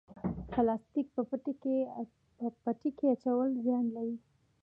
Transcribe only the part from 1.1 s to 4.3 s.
په پټي کې اچول زیان لري؟